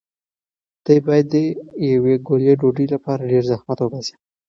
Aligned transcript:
دی 0.85 0.97
باید 1.05 1.25
د 1.33 1.35
یوې 1.93 2.15
ګولې 2.27 2.53
ډوډۍ 2.59 2.85
لپاره 2.93 3.29
ډېر 3.31 3.43
زحمت 3.51 3.77
وباسي. 3.81 4.15